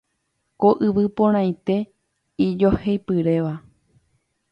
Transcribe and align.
Ko 0.59 0.69
yvy 0.85 1.05
porãite 1.17 1.75
ijoheipyréva 2.45 3.53